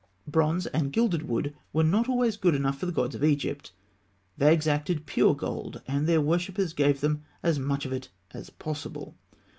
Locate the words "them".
7.01-7.21